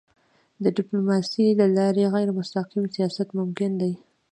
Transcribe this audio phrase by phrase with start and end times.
[0.63, 3.93] د ډيپلوماسی له لارې غیرمستقیم سیاست ممکن دی.